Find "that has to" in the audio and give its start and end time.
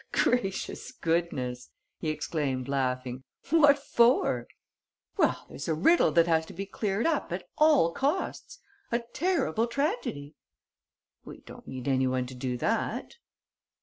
6.13-6.53